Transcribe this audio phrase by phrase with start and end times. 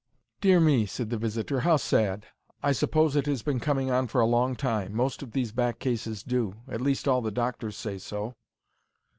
[0.41, 2.25] "Dear me," said the visitor; "how sad!
[2.63, 4.95] I suppose it has been coming on for a long time.
[4.95, 6.55] Most of these back cases do.
[6.67, 8.33] At least all the doctors say so."